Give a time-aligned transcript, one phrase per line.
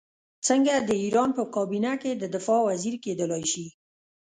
[0.47, 3.67] څنګه د ایران په کابینه کې د دفاع وزیر کېدلای شي.